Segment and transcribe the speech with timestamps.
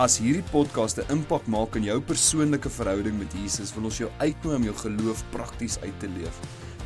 [0.00, 4.08] As hierdie podcast 'n impak maak in jou persoonlike verhouding met Jesus, wil ons jou
[4.18, 6.36] uitnooi om jou geloof prakties uit te leef.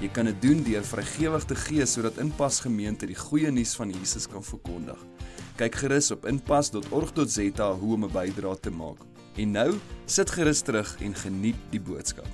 [0.01, 3.91] Jy kan dit doen deur vrygewig te gee sodat Inpas Gemeente die goeie nuus van
[3.91, 4.99] Jesus kan verkondig.
[5.57, 8.99] Kyk gerus op inpas.org.za hoe om 'n bydrae te maak.
[9.37, 12.27] En nou, sit gerus terug en geniet die boodskap.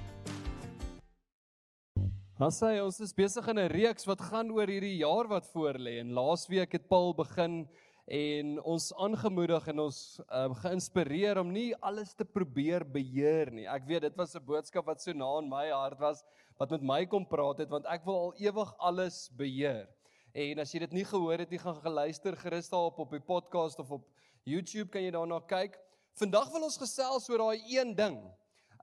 [2.41, 6.01] Ons sê ons is besig in 'n reeks wat gaan oor hierdie jaar wat voorlê
[6.01, 7.69] en laasweek het Paul begin
[8.11, 9.99] en ons aangemoedig en ons
[10.35, 13.69] um, geïnspireer om nie alles te probeer beheer nie.
[13.71, 16.25] Ek weet dit was 'n boodskap wat so na in my hart was
[16.59, 19.87] wat met my kom praat het want ek wil al ewig alles beheer.
[20.35, 23.79] En as jy dit nie gehoor het nie, gaan geluister gerus daarop op die podcast
[23.79, 24.05] of op
[24.45, 25.79] YouTube kan jy daarna kyk.
[26.19, 28.19] Vandag wil ons gesels oor daai een ding.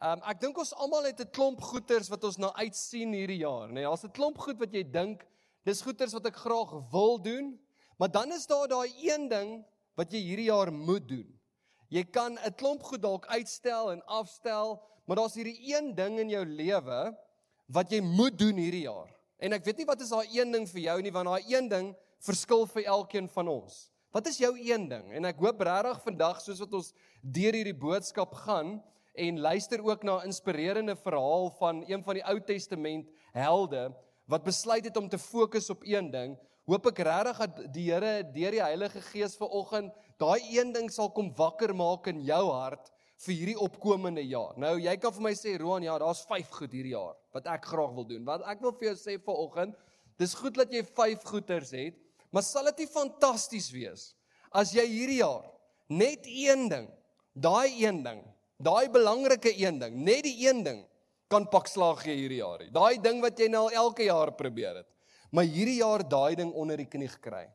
[0.02, 3.67] Um ek dink ons almal het 'n klomp goeters wat ons na uitsien hierdie jaar,
[3.67, 3.73] nê.
[3.73, 5.28] Nee, daar's 'n klomp goed wat jy dink
[5.66, 7.59] dis goeters wat ek graag wil doen,
[7.98, 9.66] Maar dan is daar daai een ding
[9.98, 11.28] wat jy hierdie jaar moet doen.
[11.90, 16.30] Jy kan 'n klomp goed dalk uitstel en afstel, maar daar's hierdie een ding in
[16.30, 17.17] jou lewe
[17.66, 19.09] wat jy moet doen hierdie jaar.
[19.38, 21.70] En ek weet nie wat is daai een ding vir jou nie, want daai een
[21.70, 23.92] ding verskil vir elkeen van ons.
[24.11, 25.11] Wat is jou een ding?
[25.14, 28.84] En ek hoop regtig vandag soos wat ons deur hierdie boodskap gaan
[29.17, 33.95] en luister ook na 'n inspirerende verhaal van een van die Ou Testament helde
[34.26, 36.38] wat besluit het om te fokus op een ding,
[36.68, 41.10] hoop ek regtig dat die Here deur die Heilige Gees vanoggend daai een ding sal
[41.16, 42.92] kom wakker maak in jou hart
[43.23, 44.58] vir hierdie opkomende jaar.
[44.60, 47.70] Nou jy kan vir my sê Roan, ja, daar's 5 goed hierdie jaar wat ek
[47.72, 48.26] graag wil doen.
[48.28, 49.78] Wat ek wil vir jou sê vanoggend,
[50.20, 51.98] dis goed dat jy 5 goeters het,
[52.36, 54.11] maar sal dit nie fantasties wees
[54.52, 55.48] as jy hierdie jaar
[55.92, 56.86] net een ding,
[57.36, 58.22] daai een ding,
[58.60, 60.83] daai belangrike een ding, net die een ding
[61.32, 62.64] kan pak slag gee hierdie jaar.
[62.72, 64.88] Daai ding wat jy nou al elke jaar probeer het
[65.32, 67.48] maar hierdie jaar daai ding onder die knie gekry.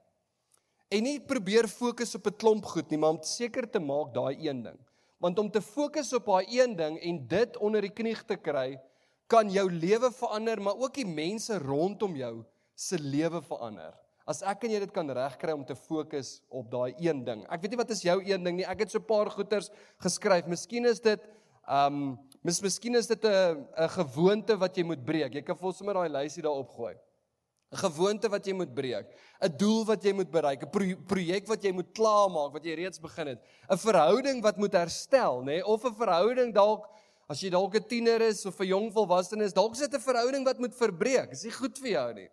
[0.93, 4.37] En nie probeer fokus op 'n klomp goed nie, maar om seker te maak daai
[4.49, 4.79] een ding.
[5.19, 8.81] Want om te fokus op daai een ding en dit onder die knie te kry,
[9.27, 12.45] kan jou lewe verander, maar ook die mense rondom jou
[12.75, 13.95] se lewe verander.
[14.29, 17.43] As ek en jy dit kan regkry om te fokus op daai een ding.
[17.51, 18.67] Ek weet nie wat is jou een ding nie.
[18.67, 20.47] Ek het so 'n paar goeters geskryf.
[20.47, 21.21] Miskien is dit
[21.69, 25.35] um mis miskien is dit 'n 'n gewoonte wat jy moet breek.
[25.35, 26.95] Jy kan ons sommer daai lysie daar opgooi.
[27.73, 29.07] 'n gewoonte wat jy moet breek,
[29.41, 32.75] 'n doel wat jy moet bereik, 'n pro projek wat jy moet klaarmaak wat jy
[32.75, 33.41] reeds begin het,
[33.71, 35.65] 'n verhouding wat moet herstel, nê, nee?
[35.65, 36.89] of 'n verhouding dalk
[37.29, 40.01] as jy dalk 'n tiener is of 'n jong volwassene is, dalk is dit 'n
[40.01, 41.31] verhouding wat moet verbreek.
[41.31, 42.29] Dit is nie goed vir jou nie.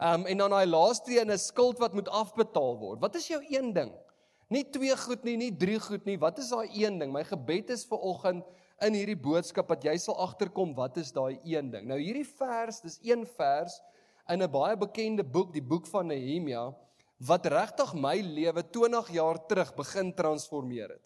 [0.00, 3.00] Um en dan daai laaste een is skuld wat moet afbetaal word.
[3.00, 3.92] Wat is jou een ding?
[4.50, 6.18] Nie twee goed nie, nie drie goed nie.
[6.18, 7.12] Wat is daai een ding?
[7.12, 8.44] My gebed is vir oggend
[8.82, 11.86] in hierdie boodskap dat jy sal agterkom wat is daai een ding.
[11.86, 13.80] Nou hierdie vers, dis een vers
[14.28, 16.74] in 'n baie bekende boek, die boek van Nehemia,
[17.18, 21.02] wat regtig my lewe 20 jaar terug begin transformeer het.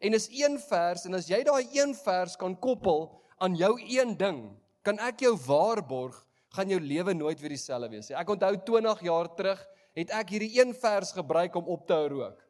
[0.00, 4.16] En is een vers en as jy daai een vers kan koppel aan jou een
[4.16, 4.50] ding,
[4.82, 6.16] kan ek jou waarborg
[6.52, 8.16] gaan jou lewe nooit weer dieselfde wees nie.
[8.18, 9.60] Ek onthou 20 jaar terug
[9.96, 12.40] het ek hierdie een vers gebruik om op te hou rook.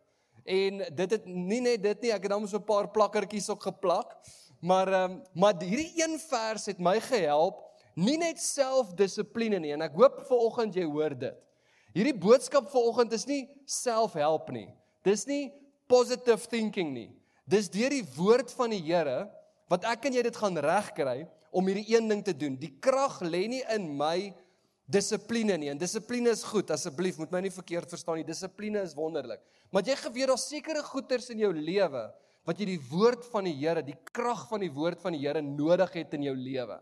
[0.45, 3.63] En dit het nie net dit nie, ek het dan so 'n paar plakkertjies ook
[3.63, 4.17] geplak.
[4.61, 9.85] Maar ehm um, maar hierdie een vers het my gehelp nie net selfdissipline nie en
[9.85, 11.39] ek hoop ver oggend jy hoor dit.
[11.93, 14.71] Hierdie boodskap ver oggend is nie selfhelp nie.
[15.05, 15.51] Dis nie
[15.91, 17.11] positive thinking nie.
[17.49, 19.27] Dis deur die woord van die Here
[19.73, 21.23] wat ek en jy dit gaan regkry
[21.53, 22.57] om hierdie een ding te doen.
[22.57, 24.33] Die krag lê nie in my
[24.93, 25.71] dissipline nie.
[25.73, 28.27] En dissipline is goed, asseblief, moet my nie verkeerd verstaan nie.
[28.29, 29.43] Dissipline is wonderlik.
[29.73, 32.07] Maar jy geweet daar sekere goeters in jou lewe
[32.49, 35.43] wat jy die woord van die Here, die krag van die woord van die Here
[35.45, 36.81] nodig het in jou lewe.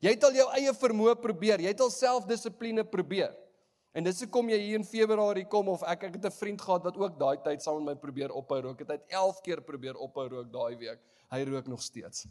[0.00, 1.60] Jy het al jou eie vermoë probeer.
[1.60, 3.34] Jy het al selfdissipline probeer.
[3.92, 6.84] En dis hoekom jy hier in Februarie kom of ek ek het 'n vriend gehad
[6.84, 8.78] wat ook daai tyd saam met my probeer ophou rook.
[8.78, 11.00] Het hy het 11 keer probeer ophou rook daai week.
[11.30, 12.26] Hy rook nog steeds.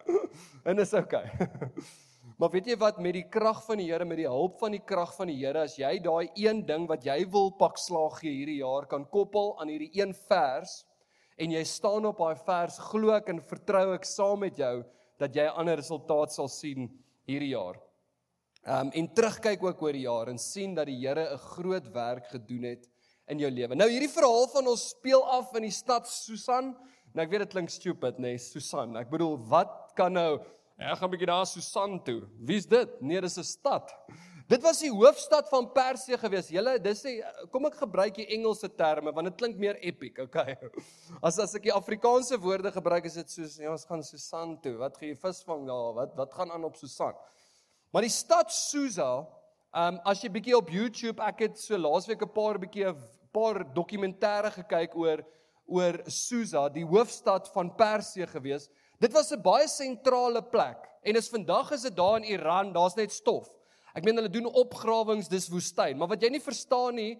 [0.68, 1.26] en dis oukei.
[1.26, 1.48] Okay.
[2.38, 4.80] maar weet jy wat met die krag van die Here, met die hulp van die
[4.84, 8.32] krag van die Here, as jy daai een ding wat jy wil pak slaag gee
[8.32, 10.84] hierdie jaar kan koppel aan hierdie een vers
[11.36, 14.84] en jy staan op daai vers, glo ek en vertrou ek saam met jou
[15.22, 16.90] dat jy 'n ander resultaat sal sien
[17.26, 17.78] hierdie jaar.
[18.62, 21.86] Ehm um, en terugkyk ook oor die jaar en sien dat die Here 'n groot
[21.92, 22.88] werk gedoen het
[23.26, 23.74] in jou lewe.
[23.74, 26.76] Nou hierdie verhaal van ons speel af in die stad Susan.
[27.12, 28.96] Nou ek weet dit klink stupid, nê, nee, Susan.
[28.96, 30.40] Ek bedoel, wat kan nou
[30.78, 32.22] Ek gaan 'n bietjie daar Susan toe.
[32.40, 33.00] Wie's dit?
[33.00, 33.94] Nee, dis 'n stad.
[34.52, 36.50] Dit was die hoofstad van Persië gewees.
[36.52, 37.12] Julle, dis sê
[37.54, 40.58] kom ek gebruik die Engelse terme want dit klink meer epic, okay.
[41.26, 44.74] As as ek die Afrikaanse woorde gebruik is dit soos ja, ons gaan Susan toe.
[44.82, 45.94] Wat gaan jy visvang daar?
[46.00, 47.16] Wat wat gaan aan op Susan?
[47.96, 49.22] Maar die stad Susa,
[49.72, 53.00] ehm um, as jy bietjie op YouTube, ek het so laasweek 'n paar bietjie 'n
[53.32, 55.24] paar dokumentêre gekyk oor
[55.64, 58.68] oor Susa, die hoofstad van Persië gewees.
[59.00, 60.76] Dit was 'n baie sentrale plek.
[61.02, 63.48] En as vandag is dit daar in Iran, daar's net stof.
[63.92, 67.12] Ek meen hulle doen opgrawings, dis woestyn, maar wat jy nie verstaan nie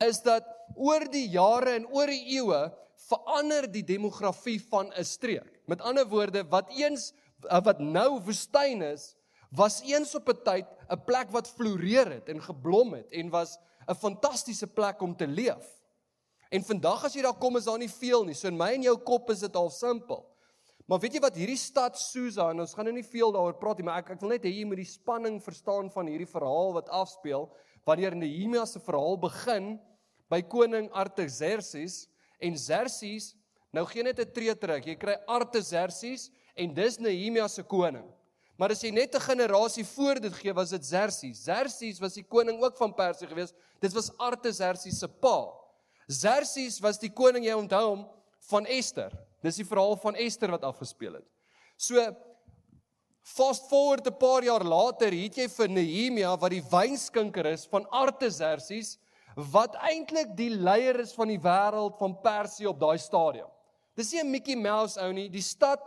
[0.00, 0.46] is dat
[0.76, 2.70] oor die jare en oor die eeue
[3.08, 5.60] verander die demografie van 'n streek.
[5.66, 7.12] Met ander woorde, wat eens
[7.48, 9.16] eh, wat nou woestyn is,
[9.50, 13.58] was eens op 'n tyd 'n plek wat floreer het en geblom het en was
[13.88, 15.80] 'n fantastiese plek om te leef.
[16.50, 18.34] En vandag as jy daar kom is daar nie veel nie.
[18.34, 20.29] So in my en jou kop is dit al simpel.
[20.90, 23.78] Maar weet jy wat hierdie stad Susa en ons gaan nou nie veel daaroor praat
[23.78, 26.74] nie, maar ek ek wil net hê jy moet die spanning verstaan van hierdie verhaal
[26.74, 27.46] wat afspeel
[27.86, 29.76] wanneer Nehemia se verhaal begin
[30.32, 32.08] by koning Artaxerxes
[32.42, 33.36] en Xerxes
[33.70, 34.82] nou gee net 'n tree terug.
[34.82, 36.26] Jy kry Artaxerxes
[36.56, 38.10] en dis Nehemia se koning.
[38.58, 41.38] Maar as jy net 'n generasie voor dit gee, was dit Xerxes.
[41.46, 43.54] Xerxes was die koning ook van Persië gewees.
[43.80, 45.54] Dit was Artaxerxes se pa.
[46.08, 48.08] Xerxes was die koning jy onthou hom
[48.50, 49.29] van Ester.
[49.42, 51.26] Dis die verhaal van Ester wat afgespeel het.
[51.76, 51.96] So
[53.22, 57.86] fast forward 'n paar jaar later, het jy vir Nehemia wat die wynskinker is van
[57.90, 58.98] Artaxerxes
[59.36, 63.48] wat eintlik die leier is van die wêreld van Persië op daai stadium.
[63.96, 65.28] Dis nie 'n Mickey Mouse ou nie.
[65.28, 65.80] Die stad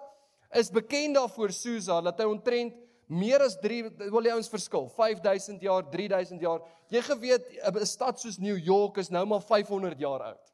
[0.54, 2.74] is bekend daarvoor Susa dat hy ontrent
[3.08, 6.64] meer as 3 wil jy ons verskil 5000 jaar 3000 jaar
[6.94, 10.54] jy geweet 'n stad soos New York is nou maar 500 jaar oud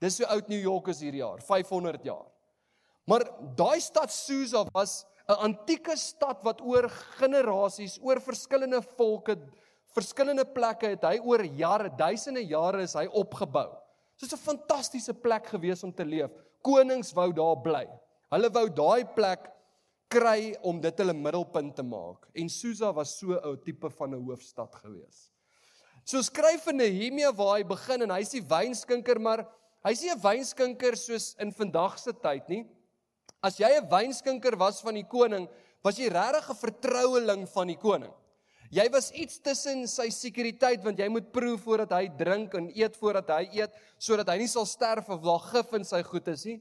[0.00, 2.26] dis so oud New York is hierdie jaar 500 jaar
[3.10, 3.26] Maar
[3.58, 9.36] daai stad Susa was 'n antieke stad wat oor generasies, oor verskillende volke,
[9.94, 13.70] verskillende plekke het hy oor jare, duisende jare is hy opgebou.
[14.22, 16.30] Is 'n fantastiese plek gewees om te leef.
[16.62, 17.86] Konings wou daar bly.
[18.30, 19.50] Hulle wou daai plek
[20.08, 22.28] kry om dit hulle middelpunt te maak.
[22.34, 25.30] En Susa was so 'n tipe van 'n hoofstad gewees.
[26.04, 29.46] So skryf in Nehemia waar hy begin en hy's die wynskinker, maar
[29.84, 32.66] hy's nie 'n wynskinker soos in vandag se tyd nie.
[33.42, 35.48] As jy 'n wynskinker was van die koning,
[35.82, 38.12] was jy regtig 'n vertroueling van die koning.
[38.70, 42.94] Jy was iets tussen sy sekuriteit want jy moet proe voordat hy drink en eet
[42.96, 46.44] voordat hy eet sodat hy nie sal sterf of daar gif in sy goed is
[46.44, 46.60] nie.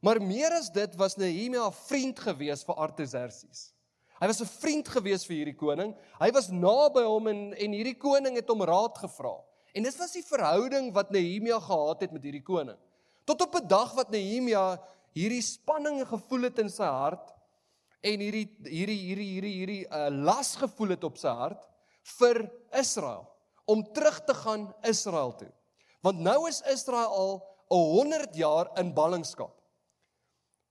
[0.00, 3.72] Maar meer as dit was Nehemia 'n vriend gewees vir Artaxerxes.
[4.20, 5.96] Hy was 'n vriend gewees vir hierdie koning.
[6.20, 9.42] Hy was naby hom en en hierdie koning het hom raad gevra.
[9.74, 12.78] En dit was die verhouding wat Nehemia gehad het met hierdie koning.
[13.24, 14.78] Tot op 'n dag wat Nehemia
[15.18, 17.32] hierdie spanning gevoel het in sy hart
[18.06, 21.64] en hierdie hierdie hierdie hierdie hierdie uh, las gevoel het op sy hart
[22.18, 22.44] vir
[22.78, 23.26] Israel
[23.68, 25.50] om terug te gaan Israel toe.
[26.00, 27.32] Want nou is Israel al
[27.68, 29.52] 100 jaar in ballingskap.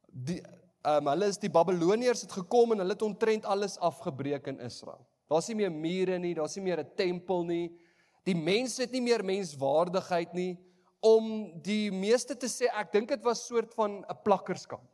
[0.08, 0.40] Die
[0.88, 4.62] ehm um, hulle is die Babiloniërs het gekom en hulle het ontrent alles afgebreek in
[4.64, 5.02] Israel.
[5.28, 7.66] Daar's nie meer mure nie, daar's nie meer 'n tempel nie.
[8.24, 10.56] Die mense het nie meer menswaardigheid nie
[11.08, 11.28] om
[11.64, 14.90] die meeste te sê ek dink dit was soort van 'n plakkerskamp.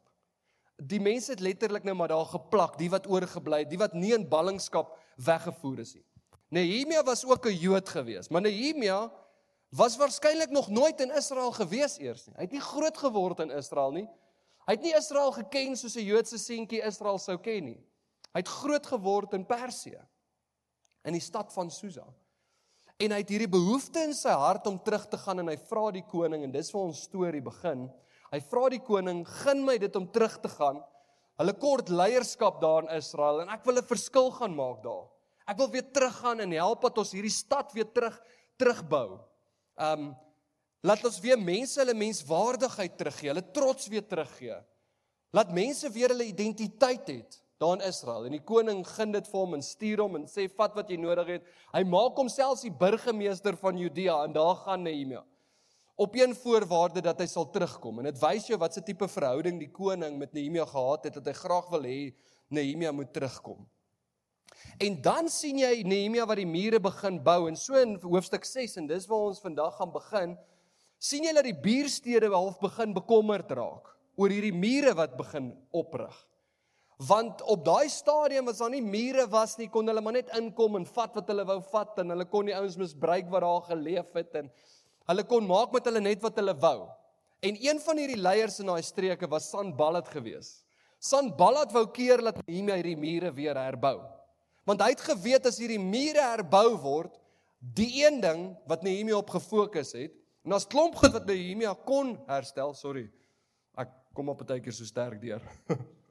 [0.78, 4.14] Die mense het letterlik nou maar daar geplak, die wat oorgebly het, die wat nie
[4.14, 6.06] in ballingskap weggevoer is nie.
[6.50, 9.12] Nehemia was ook 'n Jood gewees, maar Nehemia
[9.70, 12.36] was waarskynlik nog nooit in Israel gewees eers nie.
[12.36, 14.08] Hy het nie groot geword in Israel nie.
[14.68, 17.84] Hy het nie Israel geken soos 'n Joodse seentjie Israel sou ken nie.
[18.34, 20.02] Hy het groot geword in Persië
[21.04, 22.06] in die stad van Susa.
[23.02, 25.90] En hy het hierdie behoefte in sy hart om terug te gaan en hy vra
[25.96, 27.88] die koning en dis waar ons storie begin.
[28.34, 30.84] Hy vra die koning, "Gun my dit om terug te gaan."
[31.38, 35.10] Hulle kort leierskap daar in Israel en ek wil 'n verskil gaan maak daar.
[35.48, 38.22] Ek wil weer teruggaan en help dat ons hierdie stad weer terug
[38.58, 39.20] terugbou.
[39.78, 40.16] Um
[40.84, 44.58] laat ons weer mense hulle menswaardigheid teruggee, hulle trots weer teruggee.
[45.32, 49.40] Laat mense weer hulle identiteit het daar in Israel en die koning gun dit vir
[49.40, 51.46] hom en stuur hom en sê vat wat jy nodig het.
[51.74, 55.24] Hy maak homself die burgemeester van Judea en daar gaan Nehemia.
[55.96, 59.62] Op een voorwaarde dat hy sal terugkom en dit wys jou wat se tipe verhouding
[59.62, 62.00] die koning met Nehemia gehad het dat hy graag wil hê
[62.54, 63.62] Nehemia moet terugkom.
[64.82, 68.80] En dan sien jy Nehemia wat die mure begin bou en so in hoofstuk 6
[68.82, 70.36] en dis waar ons vandag gaan begin
[71.04, 76.14] sien jy dat die buurstede half begin bekommerd raak oor hierdie mure wat begin oprig.
[77.02, 80.78] Want op daai stadium was daar nie mure was nie, kon hulle maar net inkom
[80.78, 84.20] en vat wat hulle wou vat en hulle kon die ouens misbruik wat daar geleef
[84.20, 84.52] het en
[85.10, 86.90] hulle kon maak met hulle net wat hulle wou.
[87.44, 90.62] En een van hierdie leiers in daai streke was Sanballat gewees.
[91.04, 93.98] Sanballat wou keer dat Nehemia hierdie mure weer herbou.
[94.64, 97.18] Want hy het geweet as hierdie mure herbou word,
[97.60, 102.16] die een ding wat Nehemia op gefokus het, en as klomp goed wat Nehemia kon
[102.30, 103.10] herstel, sorry.
[103.76, 105.42] Ek kom op 'n tydjie so sterk deur.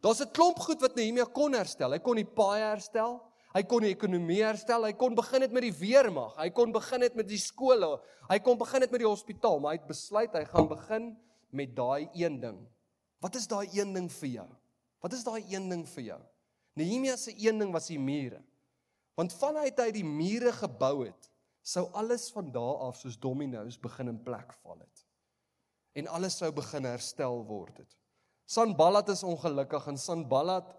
[0.00, 1.90] Daar's 'n klomp goed wat Nehemia kon herstel.
[1.92, 3.20] Hy kon die paai herstel,
[3.54, 7.02] hy kon die ekonomie herstel, hy kon begin het met die weermag, hy kon begin
[7.02, 10.32] het met die skole, hy kon begin het met die hospitaal, maar hy het besluit
[10.32, 11.16] hy gaan begin
[11.50, 12.68] met daai een ding.
[13.20, 14.48] Wat is daai een ding vir jou?
[15.02, 16.20] Wat is daai een ding vir jou?
[16.78, 18.42] Nehemia se een ding was die mure.
[19.18, 21.30] Want vanuit hy die mure gebou het,
[21.62, 25.04] sou alles van daar af soos dominos begin in plek val het.
[25.98, 27.96] En alles sou begin herstel word het.
[28.48, 30.70] Sanballat is ongelukkig en Sanballat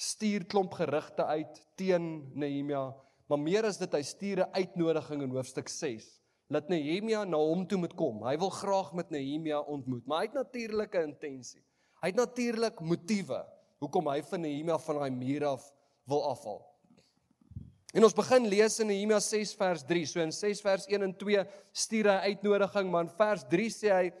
[0.00, 2.86] stuur klomp gerugte uit teen Nehemia,
[3.28, 6.06] maar meer as dit hy stuur 'n uitnodiging in hoofstuk 6
[6.50, 8.24] dat Nehemia na hom toe moet kom.
[8.26, 11.62] Hy wil graag met Nehemia ontmoet, maar hy het natuurlike intensie.
[12.00, 13.44] Hy het natuurlik motiewe
[13.78, 15.72] hoekom hy van Nehemia van daai muur af
[16.08, 16.64] wil afhaal.
[17.92, 20.06] En ons begin lees in Nehemia 6 vers 3.
[20.06, 23.92] So in 6 vers 1 en 2 stuur hy uitnodiging, maar in vers 3 sê
[23.92, 24.12] hy: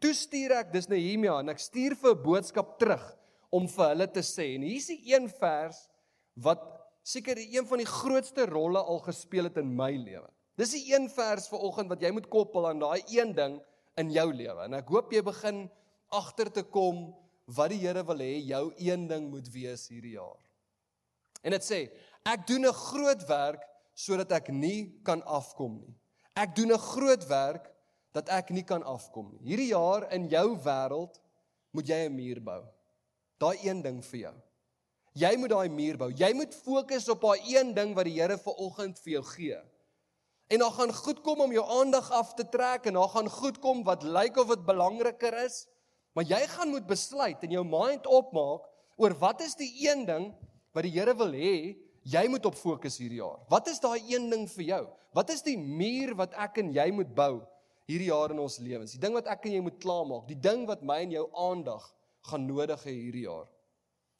[0.00, 3.16] "Toe stuur ek dis Nehemia en ek stuur vir 'n boodskap terug
[3.50, 5.88] om vir hulle te sê." En hier's die een vers
[6.34, 6.62] wat
[7.02, 10.28] seker een van die grootste rolle al gespeel het in my lewe.
[10.56, 13.60] Dis die een vers vir oggend wat jy moet koppel aan daai een ding
[14.00, 14.64] in jou lewe.
[14.64, 15.70] En ek hoop jy begin
[16.16, 17.14] agter te kom
[17.46, 20.40] wat die Here wil hê jou een ding moet wees hierdie jaar.
[21.44, 21.86] En dit sê,
[22.26, 23.62] ek doen 'n groot werk
[23.94, 25.94] sodat ek nie kan afkom nie.
[26.34, 27.70] Ek doen 'n groot werk
[28.16, 29.42] dat ek nie kan afkom nie.
[29.50, 31.20] Hierdie jaar in jou wêreld
[31.76, 32.62] moet jy 'n muur bou.
[33.38, 34.36] Daai een ding vir jou.
[35.16, 36.10] Jy moet daai muur bou.
[36.10, 39.60] Jy moet fokus op daai een ding wat die Here vir oggend vir jou gee.
[40.48, 43.58] En dan gaan goed kom om jou aandag af te trek en dan gaan goed
[43.60, 45.66] kom wat lyk of dit belangriker is.
[46.14, 48.62] Maar jy gaan moet besluit en jou mind opmaak
[48.96, 50.34] oor wat is die een ding
[50.72, 53.40] wat die Here wil hê jy moet op fokus hierdie jaar.
[53.48, 54.88] Wat is daai een ding vir jou?
[55.12, 57.42] Wat is die muur wat ek en jy moet bou
[57.86, 58.94] hierdie jaar in ons lewens?
[58.96, 61.84] Die ding wat ek en jy moet klaarmaak, die ding wat my en jou aandag
[62.30, 63.46] gaan nodig hê hierdie jaar.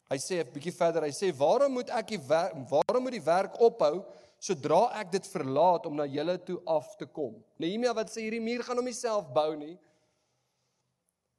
[0.06, 3.26] Hy sê 'n bietjie verder, hy sê waarom moet ek die werk waarom moet die
[3.26, 4.04] werk ophou
[4.38, 7.42] sodra ek dit verlaat om na julle toe af te kom?
[7.58, 9.76] Nehemia wat sê hierdie muur gaan hom self bou nie.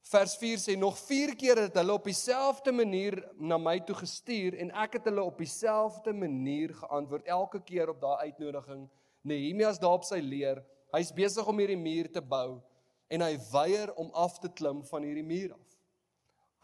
[0.08, 4.56] Vers 4 sê nog 4 keer het hulle op dieselfde manier na my toe gestuur
[4.56, 8.86] en ek het hulle op dieselfde manier geantwoord elke keer op daai uitnodiging.
[9.28, 10.64] Nehemias daar op sy leer,
[10.96, 12.62] hy's besig om hierdie muur te bou
[13.10, 15.67] en hy weier om af te klim van hierdie muur af.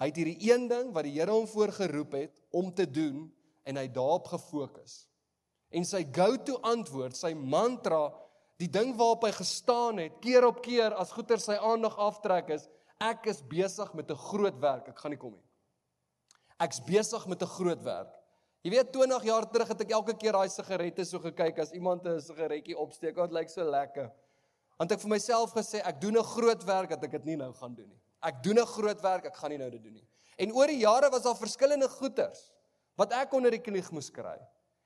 [0.01, 3.27] Hy het hierdie een ding wat die Here hom voorgeroep het om te doen
[3.63, 5.05] en hy daarop gefokus.
[5.73, 8.11] En sy go-to antwoord, sy mantra,
[8.61, 12.67] die ding waarop hy gestaan het keer op keer as goeie sy aandag aftrek is
[13.03, 14.87] ek is besig met 'n groot werk.
[14.87, 15.47] Ek gaan nie kom nie.
[16.59, 18.22] Ek's besig met 'n groot werk.
[18.63, 22.05] Jy weet 20 jaar terug het ek elke keer daai sigarette so gekyk as iemand
[22.07, 24.07] 'n sigaretjie opsteek, dit lyk so lekker.
[24.79, 27.51] Want ek vir myself gesê ek doen 'n groot werk dat ek dit nie nou
[27.51, 27.99] gaan doen nie.
[28.23, 30.07] Ek doen 'n groot werk, ek gaan nie nou dit doen nie.
[30.39, 32.53] En oor die jare was daar verskillende goeters
[32.95, 34.39] wat ek onder die knie moes kry.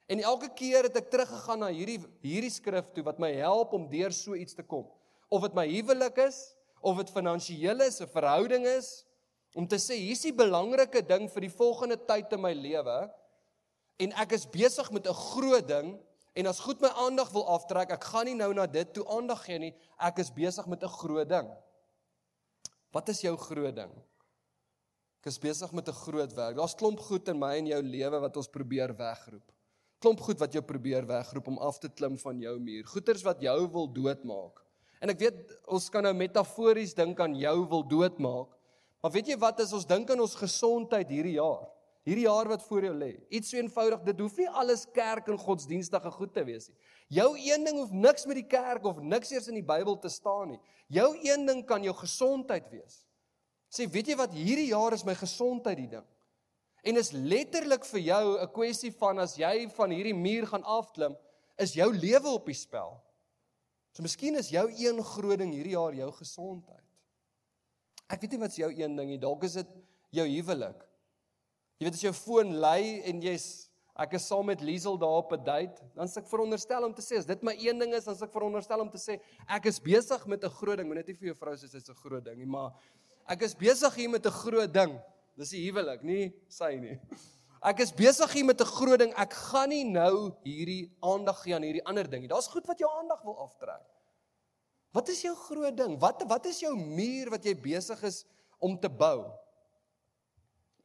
[0.09, 3.87] En elke keer het ek teruggegaan na hierdie hierdie skrif toe wat my help om
[3.87, 4.89] deur so iets te kom.
[5.29, 9.05] Of dit my huwelik is, of dit finansiëel is, 'n verhouding is,
[9.53, 13.11] om te sê hier's die belangrike ding vir die volgende tyd in my lewe
[13.97, 15.99] en ek is besig met 'n groot ding
[16.33, 19.45] en as goed my aandag wil aftrek, ek gaan nie nou na dit toe aandag
[19.45, 21.49] gee nie, ek is besig met 'n groot ding.
[22.93, 23.91] Wat is jou groot ding?
[25.21, 26.55] Ek is besig met 'n groot werk.
[26.55, 29.51] Daar's klomp goed in my en jou lewe wat ons probeer wegroep.
[29.99, 32.85] Klomp goed wat jy probeer wegroep om af te klim van jou muur.
[32.85, 34.63] Goeters wat jou wil doodmaak.
[35.01, 38.53] En ek weet ons kan nou metafories dink aan jou wil doodmaak.
[39.01, 41.67] Maar weet jy wat as ons dink aan ons gesondheid hierdie jaar?
[42.07, 43.09] Hierdie jaar wat voor jou lê.
[43.35, 46.77] Iets so eenvoudig, dit hoef nie alles kerk en godsdienstige goed te wees nie.
[47.17, 50.11] Jou een ding hoef niks met die kerk of niks eers in die Bybel te
[50.11, 50.61] staan nie.
[50.87, 53.01] Jou een ding kan jou gesondheid wees.
[53.67, 56.05] Sê, weet jy wat hierdie jaar is my gesondheid die ding.
[56.87, 61.17] En is letterlik vir jou 'n kwessie van as jy van hierdie muur gaan afklim,
[61.57, 63.03] is jou lewe op die spel.
[63.91, 66.83] So miskien is jou een groot ding hierdie jaar jou gesondheid.
[68.07, 69.17] Ek weet nie wat is jou een ding nie.
[69.17, 69.67] Dalk is dit
[70.11, 70.86] jou huwelik.
[71.77, 73.47] Jy weet as jou foon lui en jy's
[73.97, 77.17] ek is saam met Liesel daar op 'n date, dan s'ek veronderstel om te sê
[77.17, 80.27] as dit my een ding is, dan s'ek veronderstel om te sê ek is besig
[80.27, 82.45] met 'n groot ding, net nie vir jou vrou sê dit's 'n groot ding nie,
[82.45, 82.73] maar
[83.27, 84.99] ek is besig hier met 'n groot ding.
[85.37, 86.99] Dis die huwelik, nie sy nie.
[87.61, 89.13] Ek is besig hier met 'n groot ding.
[89.13, 92.27] Ek gaan nie nou hierdie aandag gee aan hierdie ander ding nie.
[92.27, 93.85] Daar's goed wat jou aandag wil aftrek.
[94.93, 95.99] Wat is jou groot ding?
[95.99, 98.25] Wat wat is jou muur wat jy besig is
[98.59, 99.31] om te bou?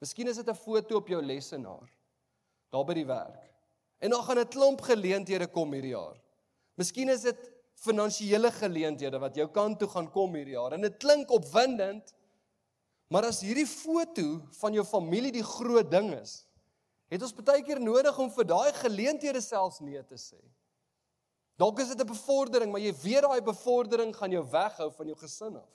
[0.03, 1.89] Miskien is dit 'n foto op jou lesenaar
[2.73, 3.43] daar by die werk.
[4.01, 6.19] En dan gaan 'n klomp geleenthede kom hierdie jaar.
[6.75, 10.73] Miskien is dit finansiële geleenthede wat jou kant toe gaan kom hierdie jaar.
[10.73, 12.15] En dit klink opwindend,
[13.09, 16.47] maar as hierdie foto van jou familie die groot ding is,
[17.09, 20.41] het ons baie keer nodig om vir daai geleenthede selfs nee te sê.
[21.57, 25.17] Dalk is dit 'n bevordering, maar jy weet daai bevordering gaan jou weghou van jou
[25.19, 25.71] gesin af.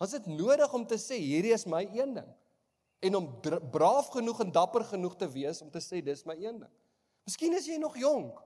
[0.00, 2.36] Is dit nodig om te sê hierdie is my een ding
[3.06, 3.28] en om
[3.72, 6.72] braaf genoeg en dapper genoeg te wees om te sê dis my een ding.
[7.26, 8.42] Miskien is jy nog jonk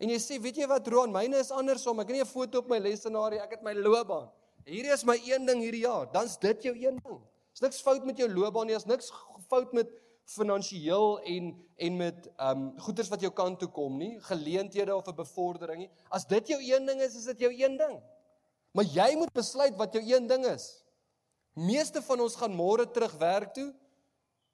[0.00, 2.00] en jy sê weet jy wat Roan, myne is andersom.
[2.00, 4.30] Ek het nie 'n foto op my lesenaar nie, ek het my loopbaan.
[4.64, 6.06] Hierdie is my een ding hierdie jaar.
[6.12, 7.20] Dan's dit jou een ding.
[7.54, 9.10] Is niks fout met jou loopbaan nie, is niks
[9.48, 9.88] fout met
[10.30, 15.06] finansiëel en en met ehm um, goederes wat jou kant toe kom nie, geleenthede of
[15.06, 15.90] 'n bevordering nie.
[16.08, 18.00] As dit jou een ding is, is dit jou een ding.
[18.72, 20.84] Maar jy moet besluit wat jou een ding is.
[21.54, 23.74] Meeste van ons gaan môre terug werk toe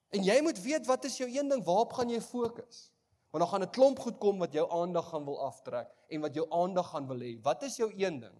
[0.09, 2.87] en jy moet weet wat is jou een ding, waarop gaan jy fokus?
[3.31, 6.33] Want dan gaan 'n klomp goed kom wat jou aandag gaan wil aftrek en wat
[6.33, 7.41] jou aandag gaan wil hê.
[7.41, 8.37] Wat is jou een ding?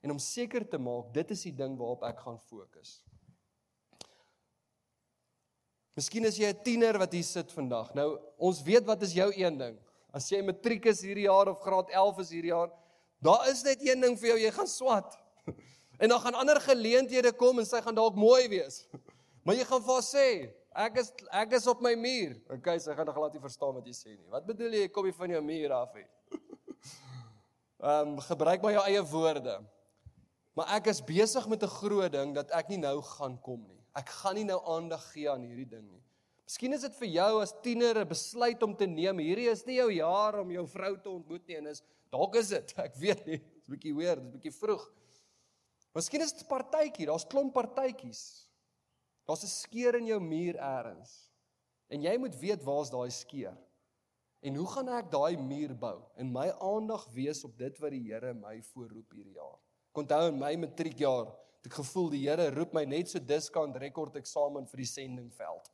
[0.00, 3.04] En om seker te maak dit is die ding waarop ek gaan fokus.
[5.94, 7.94] Miskien is jy 'n tiener wat hier sit vandag.
[7.94, 9.78] Nou, ons weet wat is jou een ding.
[10.12, 12.70] As jy matriek is hierdie jaar of graad 11 is hierdie jaar,
[13.22, 15.18] daar is net een ding vir jou, jy gaan swat.
[16.00, 18.86] En dan gaan ander geleenthede kom en sy gaan dalk mooi wees.
[19.42, 20.26] Maar jy gaan vir haar sê,
[20.84, 22.36] ek is ek is op my muur.
[22.58, 24.28] Okay, sy gaan glad nie verstaan wat jy sê nie.
[24.32, 26.06] Wat bedoel jy, kom jy van jou muur af hè?
[27.80, 29.56] Ehm um, gebruik maar jou eie woorde.
[30.58, 33.80] Maar ek is besig met 'n groot ding dat ek nie nou gaan kom nie.
[33.96, 36.02] Ek gaan nie nou aandag gee aan hierdie ding nie.
[36.44, 39.18] Miskien is dit vir jou as tiener 'n besluit om te neem.
[39.18, 42.48] Hierdie is nie jou jaar om jou vrou te ontmoet nie en is dalk is
[42.48, 42.74] dit.
[42.86, 43.38] Ek weet nie.
[43.38, 44.92] Dit's 'n bietjie weird, dit's 'n bietjie vroeg.
[45.94, 47.06] Miskien is dit partytjie.
[47.06, 48.49] Daar's klomp partytjies.
[49.30, 51.30] Daar's 'n skeur in jou muur eers.
[51.86, 53.56] En jy moet weet waar's daai skeur.
[54.42, 56.02] En hoe gaan ek daai muur bou?
[56.16, 59.58] En my aandag wees op dit wat die Here my voorroep hierdie jaar.
[59.92, 63.76] Ek onthou in my matriekjaar het ek gevoel die Here roep my net so diskant
[63.76, 65.70] rekord eksamen vir die sendingveld.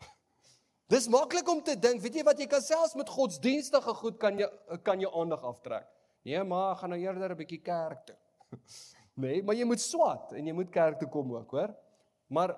[0.92, 4.38] Dis maklik om te dink, weet jy wat jy kan selfs met godsdienstige goed kan
[4.38, 4.48] jy
[4.82, 5.86] kan jou aandag aftrek.
[6.24, 8.18] Nee, maar ek gaan nou eerder 'n bietjie kerk toe.
[9.16, 11.70] Nee, maar jy moet swat en jy moet kerk toe kom ook, hoor?
[12.28, 12.52] Maar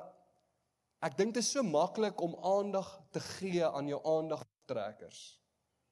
[1.02, 5.38] ek dink dit is so maklik om aandag te gee aan jou aandagtrekkers.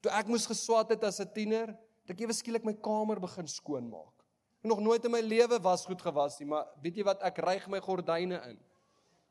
[0.03, 1.69] Toe ek moes geswat het as 'n tiener,
[2.03, 4.17] het ek ewe skielik my kamer begin skoonmaak
[4.67, 7.67] nog nooit in my lewe was goed gewas nie, maar weet jy wat, ek ryg
[7.73, 8.59] my gordyne in.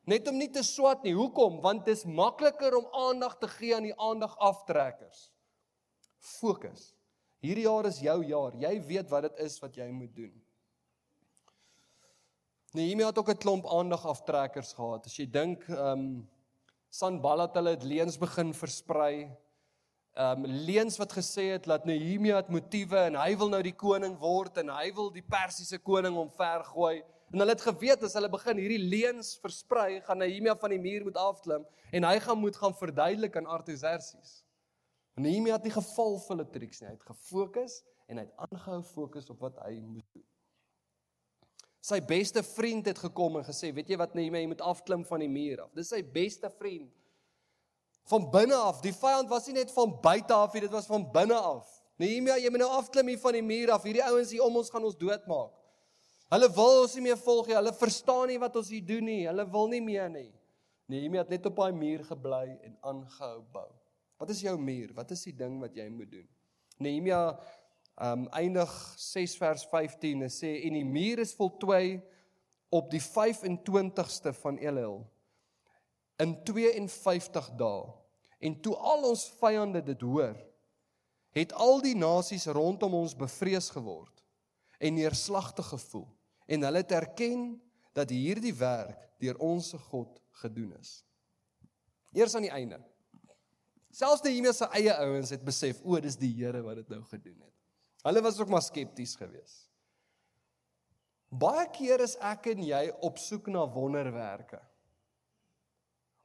[0.06, 1.16] Net om nie te swat nie.
[1.18, 1.58] Hoekom?
[1.64, 5.30] Want dit is makliker om aandag te gee aan die aandaгаftrekkers.
[6.38, 6.92] Fokus.
[7.42, 8.54] Hierdie jaar is jou jaar.
[8.62, 10.34] Jy weet wat dit is wat jy moet doen.
[12.76, 15.06] Nehemia het ook 'n klomp aandagaftrekkers gehad.
[15.06, 16.30] As jy dink, ehm um,
[16.90, 19.32] Sanballat hulle het leuns begin versprei
[20.16, 24.16] um leuns wat gesê het dat Nehemia het motiewe en hy wil nou die koning
[24.20, 27.04] word en hy wil die Persiese koning omvergooi.
[27.34, 31.04] En hulle het geweet as hulle begin hierdie leuns versprei, gaan Nehemia van die muur
[31.04, 34.46] moet afklim en hy gaan moet gaan verduidelik aan Artaxerxes.
[35.16, 38.82] Nehemia het nie geval vir hulle triks nie, hy het gefokus en hy het aangehou
[38.84, 40.28] fokus op wat hy moet doen.
[41.86, 45.20] Sy beste vriend het gekom en gesê, "Weet jy wat Nehemia, jy moet afklim van
[45.20, 46.92] die muur af." Dis sy beste vriend
[48.10, 48.82] van binne af.
[48.82, 51.68] Die vyand was nie net van buite af nie, dit was van binne af.
[51.98, 53.84] Nehemia, jy moet nou afklim hier van die muur af.
[53.84, 55.54] Hierdie ouens hier om ons gaan ons doodmaak.
[56.34, 57.56] Hulle wil ons nie meer volg nie.
[57.56, 59.22] Hulle verstaan nie wat ons hier doen nie.
[59.30, 60.32] Hulle wil nie meer nie.
[60.92, 63.70] Nehemia het net op daai muur gebly en aangehou bou.
[64.22, 64.94] Wat is jou muur?
[64.98, 66.28] Wat is die ding wat jy moet doen?
[66.84, 67.22] Nehemia
[68.02, 72.02] um eindig 6 vers 15 en sê en die muur is voltooi
[72.76, 75.00] op die 25ste van Elul
[76.20, 77.86] in 52 dae.
[78.40, 80.36] En toe al ons vyande dit hoor,
[81.36, 84.24] het al die nasies rondom ons bevrees geword
[84.80, 86.08] en neerslagtig gevoel
[86.52, 87.48] en hulle het erken
[87.96, 91.00] dat hierdie werk deur ons God gedoen is.
[92.16, 92.80] Eers aan die einde.
[93.96, 97.40] Selfs Nehemia se eie ouens het besef, o, dis die Here wat dit nou gedoen
[97.40, 97.55] het.
[98.06, 99.66] Hulle was ook maar skepties geweest.
[101.36, 104.62] Baie keer is ek en jy op soek na wonderwerke.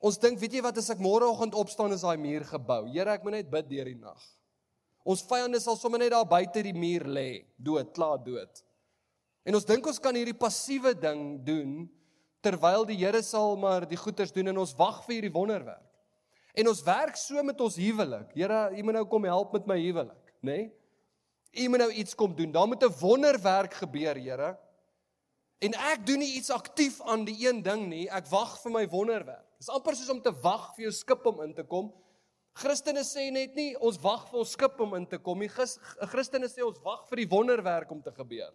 [0.01, 2.85] Ons dink, weet jy wat as ek môreoggend opstaan is daai muur gebou.
[2.88, 4.21] Here, ek moet net bid deur die nag.
[5.09, 8.62] Ons vyande sal sommer net daar buite die muur lê, dood, klaar dood.
[9.49, 11.73] En ons dink ons kan hierdie passiewe ding doen
[12.45, 15.88] terwyl die Here sal maar die goeders doen en ons wag vir hierdie wonderwerk.
[16.57, 18.33] En ons werk so met ons huwelik.
[18.37, 20.61] Here, U moet nou kom help met my huwelik, nê?
[20.61, 20.69] Nee?
[21.51, 22.53] U moet nou iets kom doen.
[22.53, 24.59] Daar moet 'n wonderwerk gebeur, Here.
[25.61, 28.87] En ek doen nie iets aktief aan die een ding nie, ek wag vir my
[28.89, 29.45] wonderwerk.
[29.59, 31.91] Dit is amper soos om te wag vir jou skip om in te kom.
[32.57, 35.51] Christene sê net nie ons wag vir ons skip om in te kom nie.
[35.53, 38.55] Christene sê ons wag vir die wonderwerk om te gebeur.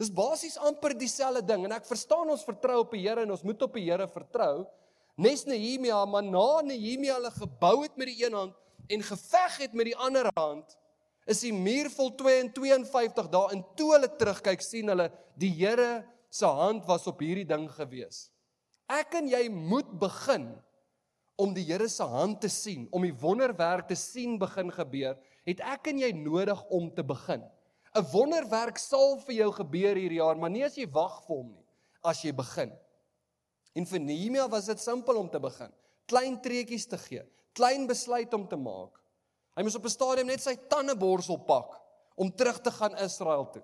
[0.00, 3.44] Dis basies amper dieselfde ding en ek verstaan ons vertrou op die Here en ons
[3.44, 4.64] moet op die Here vertrou.
[5.20, 8.56] Nes Nehemia, maar na Nehemia hulle gebou het met die een hand
[8.88, 10.78] en geveg het met die ander hand,
[11.26, 15.08] is die muur vol 52 dae en toe hulle terugkyk sien hulle
[15.38, 18.28] die Here se hand was op hierdie ding gewees.
[18.90, 20.48] Ek en jy moet begin
[21.40, 25.62] om die Here se hand te sien, om die wonderwerk te sien begin gebeur, het
[25.74, 27.42] ek en jy nodig om te begin.
[27.92, 31.50] 'n Wonderwerk sal vir jou gebeur hierdie jaar, maar nie as jy wag vir hom
[31.52, 31.66] nie,
[32.02, 32.72] as jy begin.
[33.76, 35.72] En vir Nehemia was dit simpel om te begin.
[36.08, 39.01] Klein treetjies te gee, klein besluit om te maak.
[39.56, 41.80] Hy moes op 'n stadium net sy tandeborsel pak
[42.16, 43.62] om terug te gaan Israel toe.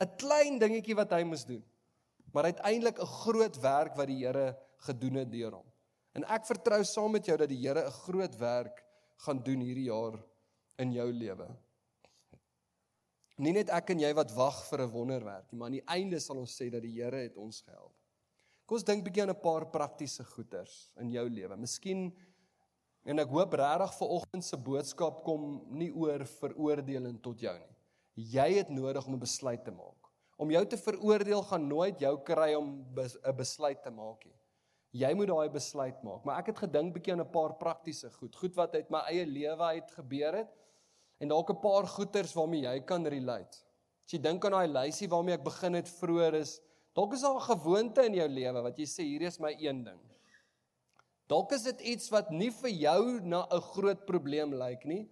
[0.00, 1.64] 'n Klein dingetjie wat hy moes doen.
[2.32, 5.66] Maar uiteindelik 'n groot werk wat die Here gedoen het deur hom.
[6.14, 8.84] En ek vertrou saam met jou dat die Here 'n groot werk
[9.16, 10.18] gaan doen hierdie jaar
[10.78, 11.48] in jou lewe.
[13.38, 16.20] Nie net ek en jy wat wag vir 'n wonderwerk nie, maar aan die einde
[16.20, 17.94] sal ons sê dat die Here het ons gehelp.
[18.66, 21.56] Kom ons dink bietjie aan 'n paar praktiese goeders in jou lewe.
[21.56, 22.12] Miskien
[23.08, 25.44] en ek hoop regtig vir oggend se boodskap kom
[25.80, 27.76] nie oor veroordeling tot jou nie.
[28.34, 30.10] Jy het nodig om 'n besluit te maak.
[30.36, 34.36] Om jou te veroordeel gaan nooit jou kry om 'n besluit te maak nie.
[34.92, 36.24] Jy moet daai besluit maak.
[36.24, 39.26] Maar ek het gedink bietjie aan 'n paar praktiese goed, goed wat uit my eie
[39.26, 40.50] lewe uit gebeur het
[41.20, 43.56] en dalk 'n paar goeters waarmee jy kan relate.
[44.04, 46.60] As jy dink aan daai lysie waarmee ek begin het vroeër is,
[46.94, 49.84] dalk is daar 'n gewoonte in jou lewe wat jy sê hier is my een
[49.84, 50.00] ding.
[51.28, 55.08] Dalk is dit iets wat nie vir jou na 'n groot probleem lyk nie,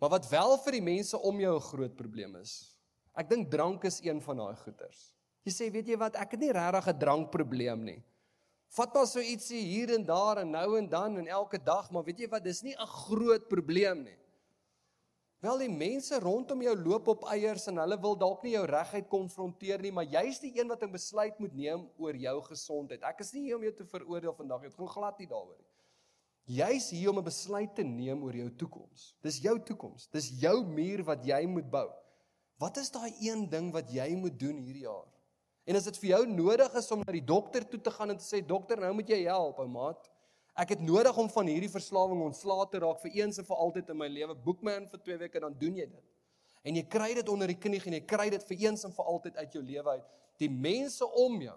[0.00, 2.76] maar wat wel vir die mense om jou 'n groot probleem is.
[3.16, 5.14] Ek dink drank is een van daai goeters.
[5.44, 8.02] Jy sê, weet jy wat, ek het nie regtig 'n drankprobleem nie.
[8.68, 12.02] Vat maar so ietsie hier en daar en nou en dan en elke dag, maar
[12.02, 14.18] weet jy wat, dis nie 'n groot probleem nie.
[15.44, 19.10] Wel die mense rondom jou loop op eiers en hulle wil dalk nie jou regheid
[19.12, 23.02] konfronteer nie, maar jy's die een wat 'n besluit moet neem oor jou gesondheid.
[23.02, 24.70] Ek is nie hier om jou te veroordeel vandag nie.
[24.70, 25.68] Dit gaan glad nie daaroor nie.
[26.46, 29.14] Jy's hier om 'n besluit te neem oor jou toekoms.
[29.22, 30.08] Dis jou toekoms.
[30.12, 31.90] Dis jou muur wat jy moet bou.
[32.58, 35.08] Wat is daai een ding wat jy moet doen hierdie jaar?
[35.66, 38.16] En as dit vir jou nodig is om na die dokter toe te gaan en
[38.16, 40.10] te sê dokter, nou moet jy help, ou maat.
[40.54, 43.88] Ek het nodig om van hierdie verslawing ontslae te raak vir eens en vir altyd
[43.90, 44.36] in my lewe.
[44.44, 46.04] Boek my in vir 2 weke dan doen jy dit.
[46.64, 49.08] En jy kry dit onder die knie en jy kry dit vir eens en vir
[49.12, 50.06] altyd uit jou lewe uit.
[50.40, 51.56] Die mense om jou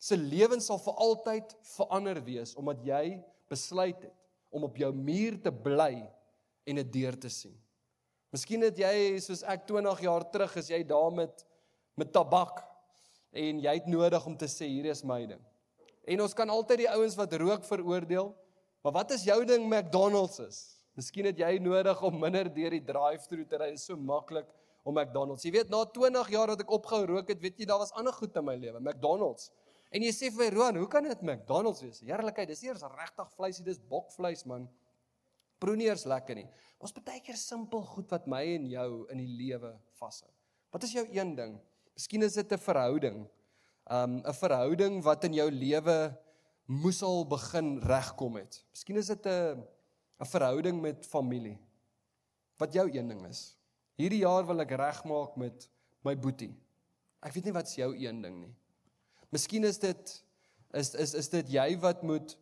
[0.00, 3.04] se lewens sal vir altyd verander wees omdat jy
[3.52, 4.16] besluit het
[4.54, 5.92] om op jou muur te bly
[6.70, 7.52] en dit deur te sien.
[8.32, 11.46] Miskien het jy soos ek 20 jaar terug is jy daar met
[11.98, 12.62] met tabak
[13.36, 15.42] en jy het nodig om te sê hier is my ding.
[16.08, 18.30] En ons kan altyd die ouens wat rook veroordeel.
[18.82, 20.60] Maar wat is jou ding McDonald's is?
[20.96, 23.70] Miskien het jy nodig om minder deur die drive-through te ry.
[23.74, 24.48] Dit is so maklik
[24.82, 25.44] om McDonald's.
[25.44, 28.14] Jy weet na 20 jaar dat ek opgehou rook het, weet jy daar was ander
[28.16, 29.50] goed in my lewe, McDonald's.
[29.90, 31.98] En jy sê vir my Roan, hoe kan dit McDonald's wees?
[32.06, 34.68] Heerlikheid, dis eers regtig vleisie, dis bokvleis man.
[35.60, 36.46] Proeneers lekker nie.
[36.80, 40.30] Ons baie keer simpel goed wat my en jou in die lewe vashou.
[40.72, 41.58] Wat is jou een ding?
[41.98, 43.26] Miskien is dit 'n verhouding.
[43.90, 46.16] Um 'n verhouding wat in jou lewe
[46.70, 48.62] moes al begin regkom het.
[48.70, 49.64] Miskien is dit 'n
[50.20, 51.58] 'n verhouding met familie.
[52.58, 53.56] Wat jou een ding is.
[53.96, 55.68] Hierdie jaar wil ek regmaak met
[56.04, 56.54] my boetie.
[57.20, 58.54] Ek weet nie wat se jou een ding nie.
[59.30, 60.24] Miskien is dit
[60.74, 62.38] is is is dit jy wat moet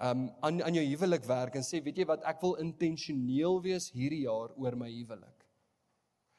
[0.00, 3.90] um aan aan jou huwelik werk en sê weet jy wat ek wil intentioneel wees
[3.90, 5.45] hierdie jaar oor my huwelik.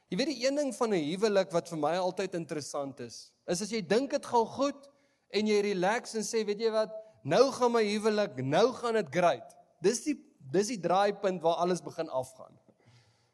[0.07, 3.61] Jy weet die een ding van 'n huwelik wat vir my altyd interessant is, is
[3.61, 4.89] as jy dink dit gaan goed
[5.29, 6.93] en jy relax en sê, weet jy wat,
[7.23, 9.55] nou gaan my huwelik, nou gaan dit great.
[9.81, 10.15] Dis die
[10.51, 12.55] dis die draaipunt waar alles begin afgaan.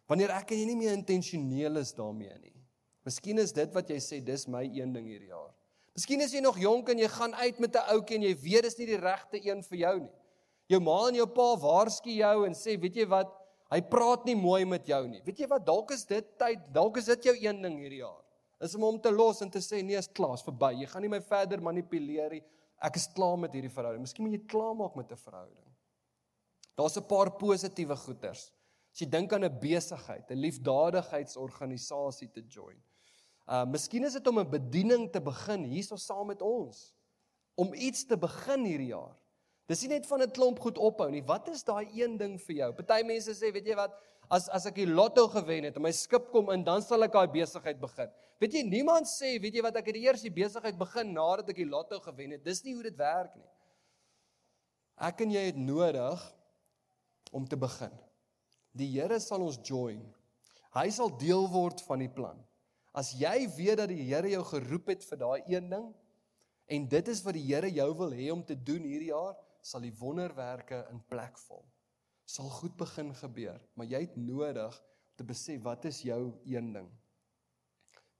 [0.09, 2.55] Wanneer ek en jy nie meer intentioneel is daarmee nie.
[3.05, 5.51] Miskien is dit wat jy sê, dis my een ding hierdie jaar.
[5.93, 8.63] Miskien is jy nog jonk en jy gaan uit met 'n ouetjie en jy weet
[8.63, 10.15] dis nie die regte een vir jou nie.
[10.67, 13.29] Jou ma en jou pa waarsku jou en sê, weet jy wat,
[13.73, 15.21] Hy praat nie mooi met jou nie.
[15.25, 15.63] Weet jy wat?
[15.65, 18.21] Dalk is dit tyd, dalk is dit jou een ding hierdie jaar.
[18.61, 20.69] Is om hom te los en te sê nee, is klaar, is verby.
[20.77, 22.43] Jy gaan nie my verder manipuleer nie.
[22.83, 24.03] Ek is klaar met hierdie verhouding.
[24.05, 25.73] Miskien moet jy klaar maak met 'n verhouding.
[26.77, 28.51] Daar's 'n paar positiewe goeters.
[28.93, 32.77] As jy dink aan 'n besigheid, 'n liefdadigheidsorganisasie te join.
[33.47, 36.93] Uh miskien is dit om 'n bediening te begin hierso saam met ons.
[37.55, 39.17] Om iets te begin hierdie jaar.
[39.67, 41.21] Dis nie net van 'n klomp goed ophou nie.
[41.21, 42.73] Wat is daai een ding vir jou?
[42.73, 43.93] Party mense sê, weet jy wat,
[44.29, 47.11] as as ek die lotto gewen het en my skip kom in, dan sal ek
[47.11, 48.09] daai besigheid begin.
[48.39, 51.55] Weet jy, niemand sê, weet jy wat, ek het die eerste besigheid begin nadat ek
[51.55, 52.43] die lotto gewen het.
[52.43, 53.47] Dis nie hoe dit werk nie.
[54.99, 56.21] Ek en jy het nodig
[57.31, 57.93] om te begin.
[58.73, 60.01] Die Here sal ons join.
[60.73, 62.39] Hy sal deel word van die plan.
[62.93, 65.87] As jy weet dat die Here jou geroep het vir daai een ding
[66.73, 69.81] en dit is wat die Here jou wil hê om te doen hierdie jaar, sal
[69.81, 71.63] die wonderwerke in plek val.
[72.25, 76.71] Sal goed begin gebeur, maar jy het nodig om te besef wat is jou een
[76.73, 76.89] ding?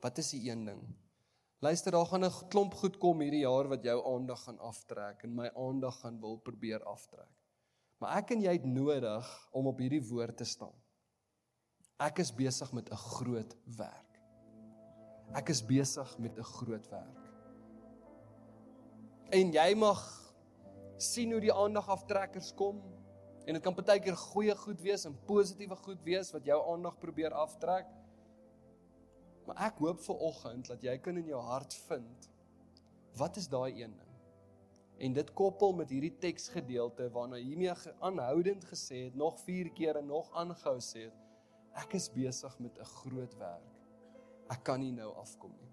[0.04, 0.82] Wat is die een ding?
[1.64, 5.36] Luister, daar gaan 'n klomp goed kom hierdie jaar wat jou aandag gaan aftrek en
[5.36, 7.32] my aandag gaan wil probeer aftrek.
[8.00, 10.76] Maar ek en jy het nodig om op hierdie woord te staan.
[12.00, 14.20] Ek is besig met 'n groot werk.
[15.34, 17.20] Ek is besig met 'n groot werk.
[19.32, 20.23] En jy mag
[21.04, 22.80] sien hoe die aandag aftrekkers kom
[23.44, 27.36] en dit kan partykeer goeie goed wees en positiewe goed wees wat jou aandag probeer
[27.36, 27.90] aftrek.
[29.48, 32.30] Maar ek hoop vir oggend dat jy kan in jou hart vind
[33.20, 34.14] wat is daai een ding?
[35.04, 40.08] En dit koppel met hierdie teksgedeelte waarna hiermee aanhoudend gesê het nog 4 keer en
[40.08, 41.20] nog aangehou sê het
[41.84, 43.72] ek is besig met 'n groot werk.
[44.50, 45.72] Ek kan nie nou afkom nie.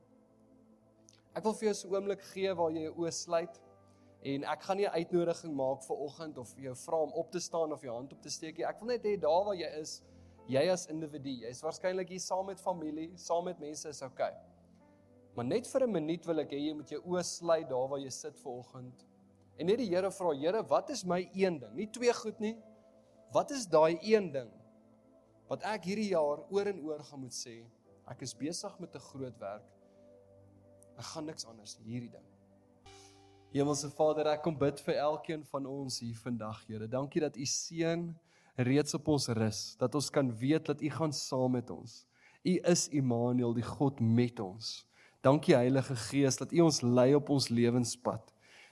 [1.34, 3.60] Ek wil vir jou so 'n oomblik gee waar jy jou oë sluit
[4.22, 7.40] en ek gaan nie 'n uitnodiging maak vir oggend of jou vra om op te
[7.40, 8.66] staan of jou hand op te steek nie.
[8.66, 10.02] Ek wil net hê daar waar jy is,
[10.46, 14.34] jy as individu, jy's waarskynlik hier saam met familie, saam met mense is okay.
[15.34, 18.00] Maar net vir 'n minuut wil ek hê jy moet jou oë sluit daar waar
[18.00, 19.06] jy sit ver oggend.
[19.58, 21.74] En net die Here vra, Here, wat is my een ding?
[21.74, 22.56] Nie twee goed nie.
[23.32, 24.50] Wat is daai een ding
[25.48, 27.64] wat ek hierdie jaar oor en oor gaan moet sê?
[28.10, 29.66] Ek is besig met 'n groot werk.
[30.98, 32.26] Ek gaan niks anders hierdie ding.
[33.50, 36.86] Hemelse Vader, ek kom bid vir elkeen van ons hier vandag, Here.
[36.86, 38.04] Dankie dat U seën
[38.62, 42.04] reeds op ons rus, dat ons kan weet dat U gaan saam met ons.
[42.46, 44.84] U is Immanuel, die God met ons.
[45.26, 48.22] Dankie Heilige Gees dat U ons lei op ons lewenspad.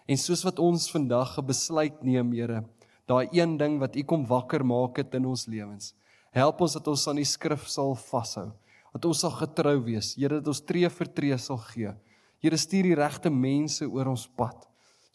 [0.07, 2.63] En soos wat ons vandag 'n besluit neem, Here,
[3.11, 5.95] daai een ding wat U kom wakker maak het in ons lewens.
[6.31, 8.53] Help ons dat ons aan die skrif sal vashou.
[8.93, 10.15] Dat ons sal getrou wees.
[10.15, 11.91] Here, dat ons tree vir tree sal gee.
[12.39, 14.67] Here, stuur die regte mense oor ons pad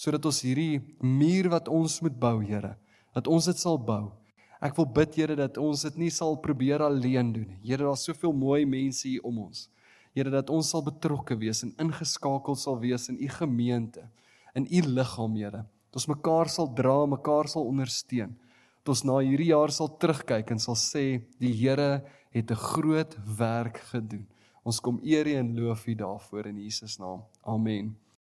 [0.03, 2.73] sodat ons hierdie muur wat ons moet bou, Here,
[3.15, 4.11] dat ons dit sal bou.
[4.63, 7.59] Ek wil bid, Here, dat ons dit nie sal probeer alleen doen nie.
[7.63, 9.69] Here, daar's soveel mooi mense hier om ons.
[10.17, 14.03] Here, dat ons sal betrokke wees en ingeskakel sal wees in u gemeente,
[14.57, 15.63] in u liggaam, Here.
[15.93, 18.35] Dat ons mekaar sal dra, mekaar sal ondersteun.
[18.83, 21.05] Dat ons na hierdie jaar sal terugkyk en sal sê
[21.39, 24.27] die Here het 'n groot werk gedoen.
[24.63, 27.23] Ons kom eer en loof U daarvoor in Jesus naam.
[27.41, 28.02] Amen.